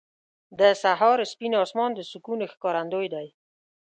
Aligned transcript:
•د 0.59 0.61
سهار 0.81 1.19
سپین 1.31 1.53
اسمان 1.63 1.91
د 1.95 1.99
سکون 2.11 2.39
ښکارندوی 2.53 3.07
دی. 3.13 3.27